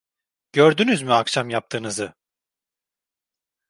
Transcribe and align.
Gördünüz 0.51 1.01
mü 1.01 1.13
akşam 1.13 1.49
yaptığınızı? 1.49 2.13